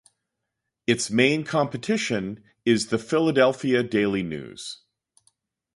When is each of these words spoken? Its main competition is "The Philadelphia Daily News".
Its 0.87 1.11
main 1.11 1.43
competition 1.43 2.43
is 2.65 2.87
"The 2.87 2.97
Philadelphia 2.97 3.83
Daily 3.83 4.23
News". 4.23 4.79